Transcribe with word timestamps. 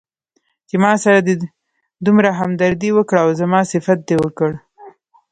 چې 0.67 0.75
ماسره 0.83 1.19
دې 1.27 1.35
دومره 2.05 2.29
همدردي 2.39 2.89
وکړه 2.93 3.19
او 3.25 3.29
زما 3.41 3.59
صفت 3.71 3.99
دې 4.07 4.15
وکړ. 4.23 4.51